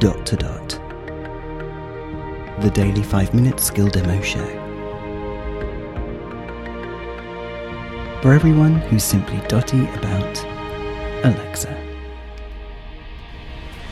[0.00, 0.68] dot to dot.
[2.62, 4.46] The daily 5 minute skill demo show.
[8.22, 10.42] For everyone who's simply dotty about
[11.22, 11.74] Alexa.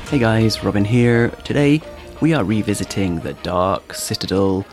[0.08, 1.28] Hey guys, Robin here.
[1.44, 1.82] Today
[2.22, 4.64] we are revisiting The Dark Citadel.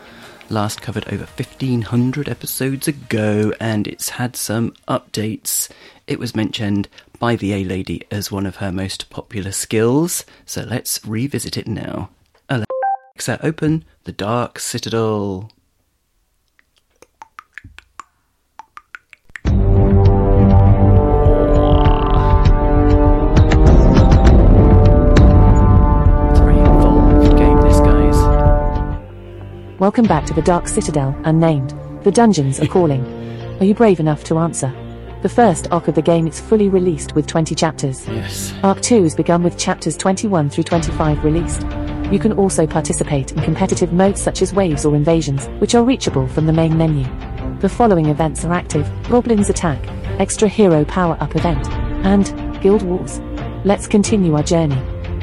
[0.48, 5.68] Last covered over 1500 episodes ago, and it's had some updates.
[6.06, 6.88] It was mentioned
[7.18, 11.66] by the A Lady as one of her most popular skills, so let's revisit it
[11.66, 12.10] now.
[12.48, 15.50] Alexa, open The Dark Citadel.
[29.78, 31.74] Welcome back to the Dark Citadel, unnamed.
[32.02, 33.04] The dungeons are calling.
[33.60, 34.74] Are you brave enough to answer?
[35.22, 38.06] The first arc of the game is fully released with 20 chapters.
[38.06, 38.52] Yes.
[38.62, 41.62] Arc 2 has begun with chapters 21 through 25 released.
[42.12, 46.28] You can also participate in competitive modes such as waves or invasions, which are reachable
[46.28, 47.04] from the main menu.
[47.60, 49.82] The following events are active Goblins Attack,
[50.20, 51.66] Extra Hero Power Up Event,
[52.04, 53.18] and Guild Wars.
[53.64, 54.80] Let's continue our journey.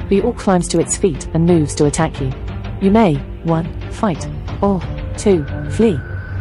[0.10, 2.34] The orc climbs to its feet and moves to attack you.
[2.82, 3.92] You may 1.
[3.92, 4.28] Fight,
[4.62, 4.82] or
[5.18, 5.46] 2.
[5.70, 5.96] Flee.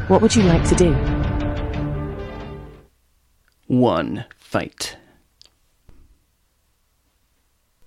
[0.08, 1.21] What would you like to do?
[3.82, 4.96] One fight.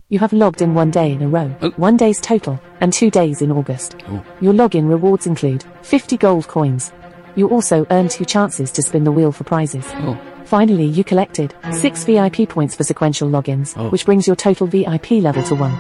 [0.09, 1.69] You have logged in one day in a row, Oh.
[1.78, 3.95] one day's total, and two days in August.
[4.09, 4.23] Oh.
[4.41, 6.91] Your login rewards include 50 gold coins.
[7.36, 9.86] You also earn two chances to spin the wheel for prizes.
[9.97, 13.89] Oh, Finally, you collected six VIP points for sequential logins, Oh.
[13.89, 15.72] which brings your total VIP level to one.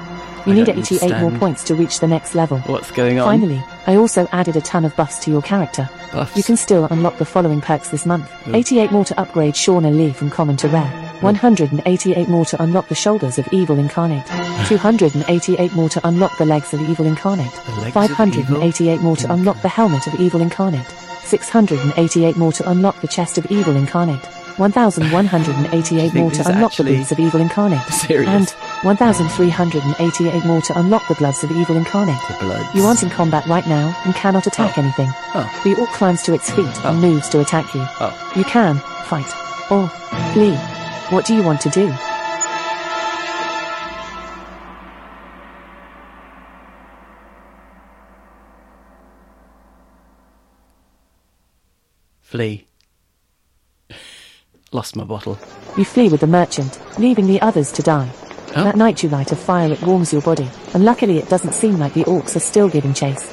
[0.45, 2.59] You I need don't 88 more points to reach the next level.
[2.59, 3.25] what's going on?
[3.25, 5.89] Finally, I also added a ton of buffs to your character.
[6.13, 6.37] Buffs.
[6.37, 8.31] You can still unlock the following perks this month.
[8.47, 8.55] Ooh.
[8.55, 10.89] 88 more to upgrade Shauna Lee from common to rare.
[11.21, 14.25] 188 more to unlock the shoulders of Evil Incarnate.
[14.67, 17.51] 288 more to unlock the legs of Evil Incarnate.
[17.51, 20.87] The legs of 588 more to unlock the helmet of Evil Incarnate.
[21.23, 24.23] 688 more to unlock the chest of Evil Incarnate.
[24.57, 27.81] 1,188 more to unlock the boots of Evil Incarnate.
[27.89, 28.29] serious?
[28.29, 28.49] And
[28.83, 32.15] 1,388 more to unlock the gloves of Evil Incarnate.
[32.29, 32.67] The bloods.
[32.73, 34.81] You aren't in combat right now and cannot attack Oh.
[34.81, 35.09] anything.
[35.33, 35.61] Oh.
[35.63, 36.89] The orc climbs to its feet Oh.
[36.91, 37.81] and moves to attack you.
[37.99, 38.13] Oh.
[38.35, 39.31] You can fight
[39.69, 39.87] or
[40.33, 40.55] flee.
[41.09, 41.93] What do you want to do?
[52.21, 52.67] Flee.
[54.75, 55.39] Lost my bottle.
[55.77, 58.11] You flee with the merchant, leaving the others to die.
[58.57, 58.65] Oh.
[58.65, 61.77] That night you light a fire, it warms your body, and luckily it doesn't seem
[61.77, 63.25] like the orcs are still giving chase.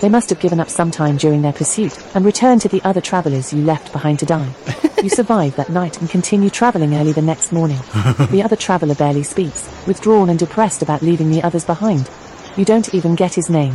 [0.00, 3.52] They must have given up sometime during their pursuit and returned to the other travelers
[3.52, 4.52] you left behind to die.
[5.00, 7.78] you survive that night and continue traveling early the next morning.
[8.32, 12.10] the other traveler barely speaks, withdrawn and depressed about leaving the others behind.
[12.56, 13.74] You don't even get his name.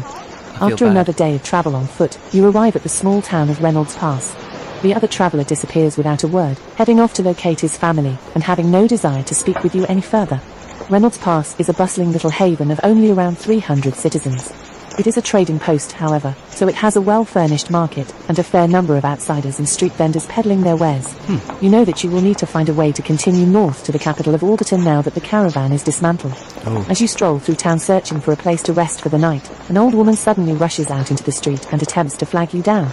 [0.59, 0.91] After bad.
[0.91, 4.35] another day of travel on foot, you arrive at the small town of Reynolds Pass.
[4.83, 8.69] The other traveler disappears without a word, heading off to locate his family, and having
[8.69, 10.41] no desire to speak with you any further.
[10.89, 14.51] Reynolds Pass is a bustling little haven of only around 300 citizens.
[14.99, 18.67] It is a trading post, however, so it has a well-furnished market and a fair
[18.67, 21.13] number of outsiders and street vendors peddling their wares.
[21.13, 21.63] Hmm.
[21.63, 23.99] You know that you will need to find a way to continue north to the
[23.99, 26.33] capital of Alderton now that the caravan is dismantled.
[26.65, 26.85] Oh.
[26.89, 29.77] As you stroll through town searching for a place to rest for the night, an
[29.77, 32.91] old woman suddenly rushes out into the street and attempts to flag you down.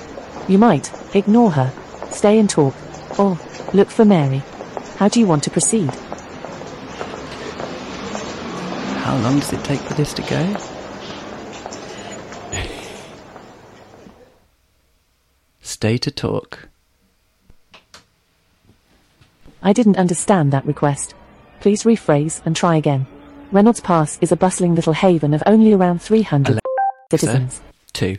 [0.49, 1.73] You might ignore her,
[2.13, 2.75] stay and talk,
[3.19, 3.39] or
[3.73, 4.43] look for Mary.
[4.97, 5.91] How do you want to proceed?
[9.05, 10.57] How long does it take for this to go?
[15.63, 16.69] Stay to talk.
[19.63, 21.15] I didn't understand that request.
[21.61, 23.07] Please rephrase and try again.
[23.53, 26.61] Reynolds Pass is a bustling little haven of only around 300
[27.11, 27.61] citizens.
[27.93, 28.19] Two.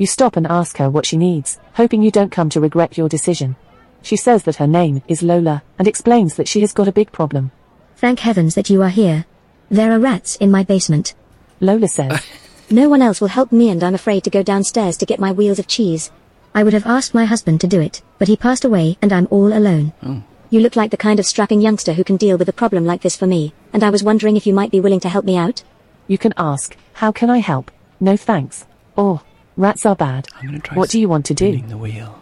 [0.00, 3.10] You stop and ask her what she needs, hoping you don't come to regret your
[3.10, 3.54] decision.
[4.00, 7.12] She says that her name is Lola and explains that she has got a big
[7.12, 7.52] problem.
[7.96, 9.26] Thank heavens that you are here.
[9.68, 11.12] There are rats in my basement.
[11.60, 12.26] Lola says,
[12.70, 15.32] No one else will help me and I'm afraid to go downstairs to get my
[15.32, 16.10] wheels of cheese.
[16.54, 19.28] I would have asked my husband to do it, but he passed away and I'm
[19.30, 19.92] all alone.
[20.02, 20.22] Oh.
[20.48, 23.02] You look like the kind of strapping youngster who can deal with a problem like
[23.02, 25.36] this for me, and I was wondering if you might be willing to help me
[25.36, 25.62] out.
[26.08, 27.70] You can ask, How can I help?
[28.00, 28.64] No thanks.
[28.96, 29.20] Or,
[29.56, 30.28] Rats are bad.
[30.36, 31.46] I'm going to try What do you want to do?
[31.52, 32.20] spinning the wheel.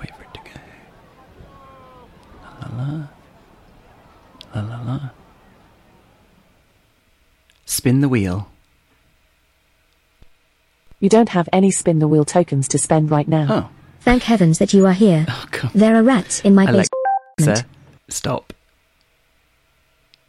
[0.00, 0.60] Wait for it to go.
[2.60, 3.06] La la la.
[4.54, 5.00] La la la.
[7.64, 8.48] Spin the wheel.
[11.00, 13.46] You don't have any spin the wheel tokens to spend right now.
[13.48, 13.68] Oh.
[14.02, 15.26] Thank heavens that you are here.
[15.28, 15.70] Oh, God.
[15.74, 16.90] There are rats in my Alexa,
[17.36, 17.64] basement.
[18.08, 18.52] stop.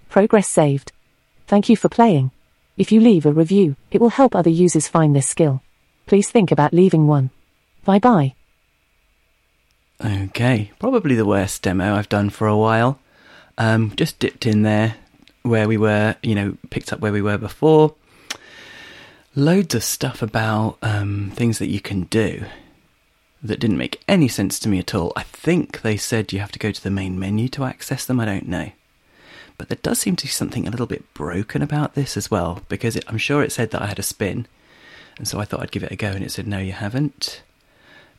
[0.10, 0.92] Progress saved.
[1.48, 2.32] Thank you for playing.
[2.76, 5.62] If you leave a review, it will help other users find this skill.
[6.06, 7.30] Please think about leaving one.
[7.86, 8.34] Bye bye.
[10.04, 13.00] Okay, probably the worst demo I've done for a while.
[13.58, 14.96] Um, just dipped in there
[15.44, 17.94] where we were, you know, picked up where we were before.
[19.36, 22.46] Loads of stuff about um, things that you can do
[23.44, 25.12] that didn't make any sense to me at all.
[25.16, 28.20] I think they said you have to go to the main menu to access them.
[28.20, 28.72] I don't know.
[29.64, 32.64] But there does seem to be something a little bit broken about this as well,
[32.68, 34.46] because it, I'm sure it said that I had a spin,
[35.18, 37.44] and so I thought I'd give it a go, and it said, no, you haven't.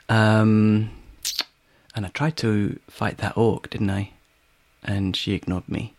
[0.09, 0.91] Um,
[1.95, 4.13] and I tried to fight that orc, didn't I?
[4.83, 5.93] And she ignored me.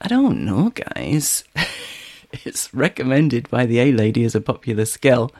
[0.00, 1.44] I don't know, guys.
[2.32, 5.30] it's recommended by the A lady as a popular skill.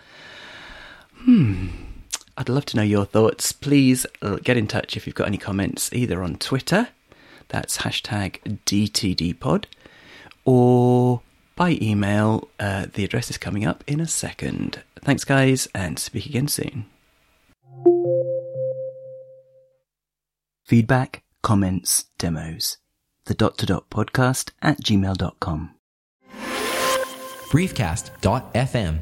[1.14, 1.68] Hmm.
[2.36, 3.52] I'd love to know your thoughts.
[3.52, 6.88] Please uh, get in touch if you've got any comments, either on Twitter,
[7.48, 9.64] that's hashtag DTDpod,
[10.44, 11.22] or
[11.56, 12.48] by email.
[12.58, 14.82] Uh, the address is coming up in a second.
[15.02, 16.86] Thanks, guys, and speak again soon.
[20.64, 22.78] Feedback, comments, demos.
[23.26, 25.74] The dot to dot podcast at gmail.com.
[27.50, 28.98] briefcast.fm